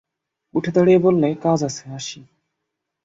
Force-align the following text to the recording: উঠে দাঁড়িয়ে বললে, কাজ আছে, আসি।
উঠে 0.53 0.71
দাঁড়িয়ে 0.71 0.99
বললে, 0.99 1.27
কাজ 1.43 1.59
আছে, 1.63 1.83
আসি। 1.89 2.19